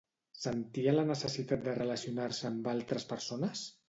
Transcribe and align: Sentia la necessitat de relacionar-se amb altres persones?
Sentia 0.43 0.93
la 0.95 1.03
necessitat 1.09 1.67
de 1.67 1.75
relacionar-se 1.75 2.47
amb 2.51 2.71
altres 2.73 3.07
persones? 3.13 3.63